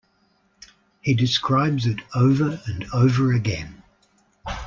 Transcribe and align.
He 1.01 1.13
describes 1.13 1.85
it 1.85 1.99
over 2.15 2.59
and 2.65 2.85
over 2.91 3.33
again. 3.33 3.83